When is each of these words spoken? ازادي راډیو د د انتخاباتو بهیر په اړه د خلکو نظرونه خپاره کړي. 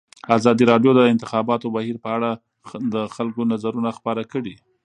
ازادي 0.37 0.63
راډیو 0.71 0.91
د 0.93 0.97
د 0.97 1.07
انتخاباتو 1.13 1.73
بهیر 1.75 1.97
په 2.03 2.09
اړه 2.17 2.31
د 2.93 2.95
خلکو 3.15 3.41
نظرونه 3.51 3.89
خپاره 3.97 4.23
کړي. 4.31 4.55